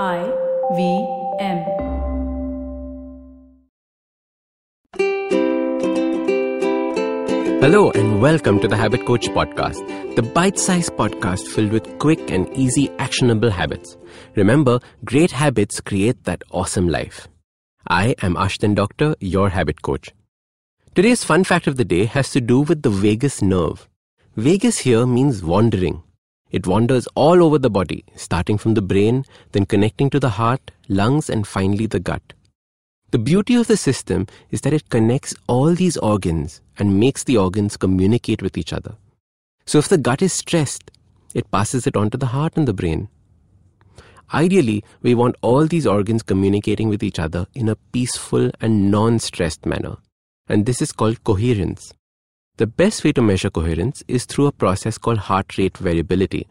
[0.00, 0.24] I
[0.74, 1.06] V
[1.38, 1.58] M.
[7.60, 12.30] Hello and welcome to the Habit Coach Podcast, the bite sized podcast filled with quick
[12.30, 13.98] and easy actionable habits.
[14.34, 17.28] Remember, great habits create that awesome life.
[17.86, 20.14] I am Ashdin Doctor, your habit coach.
[20.94, 23.90] Today's fun fact of the day has to do with the vagus nerve.
[24.36, 26.02] Vagus here means wandering.
[26.52, 30.70] It wanders all over the body, starting from the brain, then connecting to the heart,
[30.88, 32.34] lungs, and finally the gut.
[33.10, 37.38] The beauty of the system is that it connects all these organs and makes the
[37.38, 38.96] organs communicate with each other.
[39.66, 40.90] So if the gut is stressed,
[41.34, 43.08] it passes it on to the heart and the brain.
[44.34, 49.18] Ideally, we want all these organs communicating with each other in a peaceful and non
[49.18, 49.96] stressed manner.
[50.48, 51.92] And this is called coherence.
[52.58, 56.46] The best way to measure coherence is through a process called heart rate variability.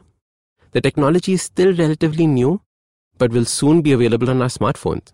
[0.71, 2.61] The technology is still relatively new,
[3.19, 5.11] but will soon be available on our smartphones.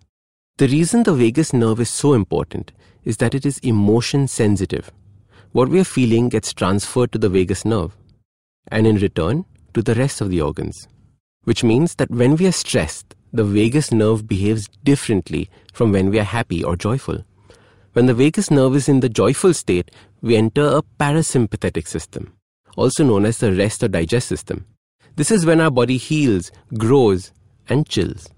[0.58, 2.71] The reason the vagus nerve is so important
[3.04, 4.90] is that it is emotion sensitive.
[5.52, 7.98] What we are feeling gets transferred to the vagus nerve,
[8.70, 10.88] and in return, to the rest of the organs.
[11.44, 16.20] Which means that when we are stressed, the vagus nerve behaves differently from when we
[16.20, 17.26] are happy or joyful.
[17.94, 22.34] When the vagus nerve is in the joyful state, we enter a parasympathetic system,
[22.76, 24.65] also known as the rest or digest system.
[25.15, 27.32] This is when our body heals, grows,
[27.70, 28.29] and chills.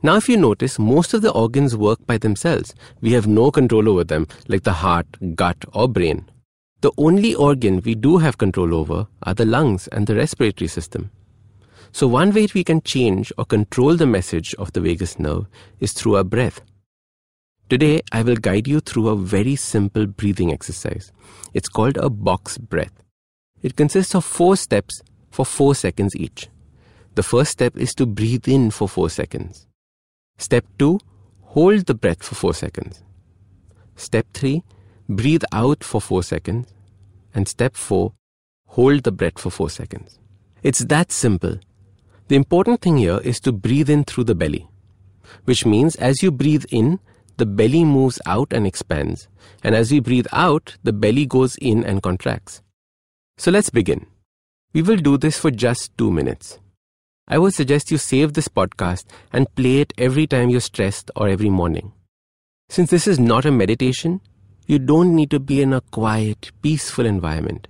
[0.00, 2.72] Now, if you notice, most of the organs work by themselves.
[3.00, 6.30] We have no control over them, like the heart, gut, or brain.
[6.82, 11.10] The only organ we do have control over are the lungs and the respiratory system.
[11.90, 15.46] So, one way we can change or control the message of the vagus nerve
[15.80, 16.60] is through our breath.
[17.68, 21.12] Today, I will guide you through a very simple breathing exercise.
[21.52, 23.02] It's called a box breath.
[23.60, 26.48] It consists of four steps for four seconds each.
[27.14, 29.66] The first step is to breathe in for four seconds.
[30.38, 30.98] Step two,
[31.42, 33.02] hold the breath for four seconds.
[33.96, 34.62] Step three,
[35.06, 36.72] breathe out for four seconds.
[37.34, 38.14] And step four,
[38.66, 40.18] hold the breath for four seconds.
[40.62, 41.58] It's that simple.
[42.28, 44.68] The important thing here is to breathe in through the belly,
[45.44, 47.00] which means as you breathe in,
[47.38, 49.28] the belly moves out and expands,
[49.62, 52.62] and as we breathe out, the belly goes in and contracts.
[53.38, 54.06] So let's begin.
[54.74, 56.58] We will do this for just two minutes.
[57.26, 61.28] I would suggest you save this podcast and play it every time you're stressed or
[61.28, 61.92] every morning.
[62.68, 64.20] Since this is not a meditation,
[64.66, 67.68] you don't need to be in a quiet, peaceful environment.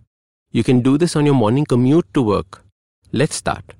[0.50, 2.64] You can do this on your morning commute to work.
[3.12, 3.74] Let's start.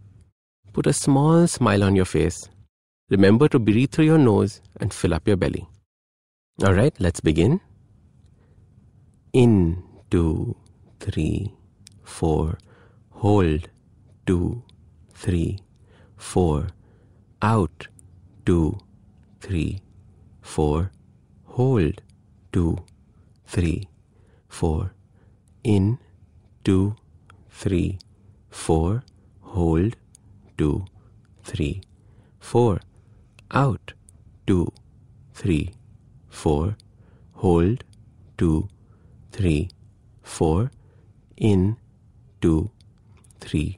[0.73, 2.49] Put a small smile on your face.
[3.09, 5.67] Remember to breathe through your nose and fill up your belly.
[6.61, 7.61] All right, let's begin.
[9.33, 10.57] In, two,
[10.99, 11.55] three,
[12.03, 12.59] four.
[13.11, 13.69] Hold,
[14.27, 14.65] two,
[15.15, 15.61] three,
[16.17, 16.71] four.
[17.41, 17.87] Out,
[18.45, 18.77] two,
[19.41, 19.83] three,
[20.41, 20.91] four.
[21.45, 22.03] Hold,
[22.53, 22.79] two,
[23.47, 23.89] three,
[24.49, 24.95] four.
[25.63, 26.01] In,
[26.65, 26.97] two,
[27.51, 28.01] three,
[28.51, 29.05] four.
[29.43, 29.95] Hold,
[30.57, 30.87] two,
[31.45, 31.83] three,
[32.41, 32.81] four.
[33.53, 33.93] Out,
[34.45, 34.73] two,
[35.33, 35.71] three,
[36.29, 36.77] four,
[37.33, 37.85] hold,
[38.37, 38.69] two,
[39.33, 39.69] three,
[40.23, 40.71] four,
[41.37, 41.77] in,
[42.41, 42.71] two,
[43.41, 43.77] three,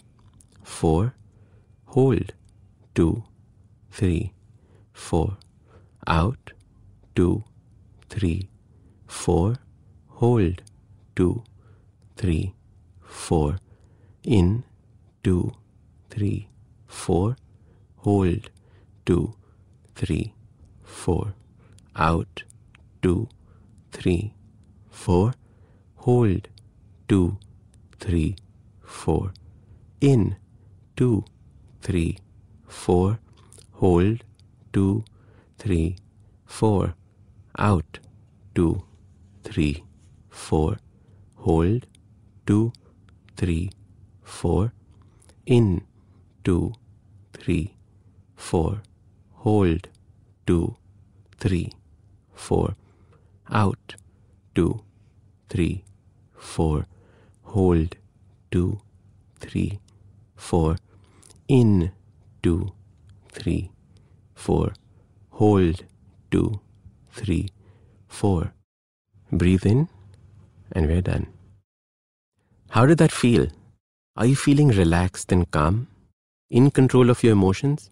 [0.62, 1.14] four,
[1.86, 2.32] hold,
[2.94, 3.24] two,
[3.90, 4.32] three,
[4.92, 5.36] four,
[6.06, 6.52] out,
[7.14, 7.44] two,
[8.08, 8.48] three,
[9.06, 9.56] four,
[10.08, 10.62] hold,
[11.16, 11.42] two,
[12.16, 12.54] three,
[13.02, 13.58] four,
[14.22, 14.64] in,
[15.22, 15.52] two,
[16.10, 16.48] three,
[16.86, 17.36] four,
[17.96, 18.50] hold,
[19.06, 19.34] two,
[19.94, 20.34] three,
[20.82, 21.34] four
[22.00, 22.42] out,
[23.02, 23.28] two,
[23.92, 24.32] three,
[24.90, 25.34] four,
[25.96, 26.48] hold,
[27.08, 27.36] two,
[27.98, 28.36] three,
[28.82, 29.32] four,
[30.00, 30.36] in,
[30.96, 31.24] two,
[31.82, 32.16] three,
[32.66, 33.18] four,
[33.72, 34.24] hold,
[34.72, 35.04] two,
[35.58, 35.96] three,
[36.46, 36.94] four,
[37.58, 37.98] out,
[38.54, 38.82] two,
[39.44, 39.84] three,
[40.30, 40.78] four,
[41.36, 41.86] hold,
[42.46, 42.72] two,
[43.36, 43.70] three,
[44.22, 44.72] four,
[45.44, 45.82] in,
[46.44, 46.72] two,
[47.34, 47.74] three,
[48.36, 48.80] four,
[49.34, 49.88] hold,
[50.46, 50.76] two,
[51.38, 51.70] three,
[52.46, 52.74] four,
[53.62, 53.94] out,
[54.54, 54.82] two,
[55.48, 55.84] three,
[56.52, 56.86] four,
[57.54, 57.96] hold,
[58.50, 58.80] two,
[59.38, 59.78] three,
[60.36, 60.76] four,
[61.48, 61.92] in,
[62.42, 62.72] two,
[63.28, 63.70] three,
[64.34, 64.72] four,
[65.42, 65.84] hold,
[66.30, 66.60] two,
[67.10, 67.48] three,
[68.08, 68.52] four.
[69.30, 69.88] Breathe in,
[70.72, 71.26] and we're done.
[72.70, 73.46] How did that feel?
[74.16, 75.88] Are you feeling relaxed and calm?
[76.50, 77.90] In control of your emotions?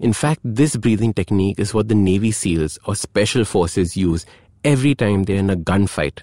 [0.00, 4.26] In fact, this breathing technique is what the Navy SEALs or Special Forces use
[4.64, 6.22] every time they're in a gunfight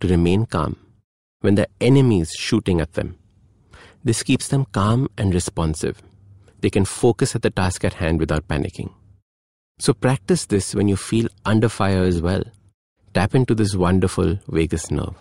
[0.00, 0.76] to remain calm
[1.40, 3.16] when the enemy is shooting at them.
[4.04, 6.02] This keeps them calm and responsive.
[6.60, 8.92] they can focus at the task at hand without panicking.
[9.78, 12.42] So practice this when you feel under fire as well.
[13.14, 15.14] Tap into this wonderful vagus nerve.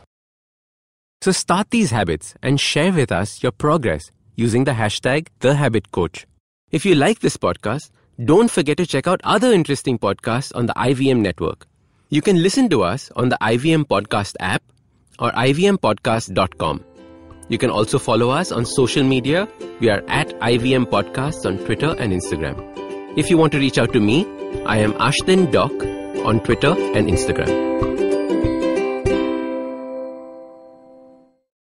[1.21, 6.25] So start these habits and share with us your progress using the hashtag TheHabitCoach.
[6.69, 7.91] If you like this podcast,
[8.25, 11.65] don't forget to check out other interesting podcasts on the IVM network.
[12.09, 14.61] You can listen to us on the IVM Podcast app
[15.17, 16.83] or ivmpodcast.com.
[17.47, 19.47] You can also follow us on social media.
[19.79, 22.57] We are at IVM Podcasts on Twitter and Instagram.
[23.17, 24.25] If you want to reach out to me,
[24.65, 25.71] I am Ashdin Doc
[26.25, 27.76] on Twitter and Instagram.